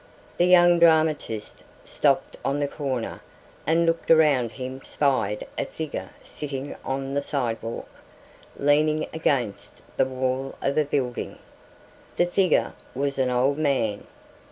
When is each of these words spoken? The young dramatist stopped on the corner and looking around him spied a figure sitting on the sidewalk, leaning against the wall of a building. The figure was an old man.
The 0.37 0.47
young 0.47 0.79
dramatist 0.79 1.63
stopped 1.85 2.35
on 2.43 2.59
the 2.59 2.67
corner 2.67 3.21
and 3.67 3.85
looking 3.85 4.15
around 4.17 4.53
him 4.53 4.81
spied 4.81 5.45
a 5.59 5.65
figure 5.65 6.09
sitting 6.23 6.75
on 6.83 7.13
the 7.13 7.21
sidewalk, 7.21 7.87
leaning 8.57 9.05
against 9.13 9.83
the 9.97 10.05
wall 10.05 10.55
of 10.59 10.75
a 10.79 10.85
building. 10.85 11.37
The 12.15 12.25
figure 12.25 12.73
was 12.95 13.19
an 13.19 13.29
old 13.29 13.59
man. 13.59 14.07